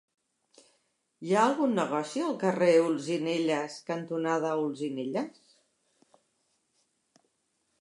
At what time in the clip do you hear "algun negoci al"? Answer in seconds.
1.49-2.33